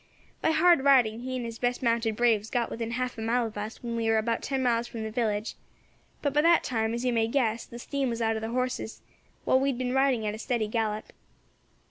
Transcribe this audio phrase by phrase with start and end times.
[0.41, 3.55] By hard riding he and his best mounted braves got within half a mile of
[3.55, 5.53] us when we war about ten miles from the village.
[6.23, 9.03] But by that time, as you may guess, the steam was out of their horses,
[9.45, 11.13] while we had been riding at a steady gallop.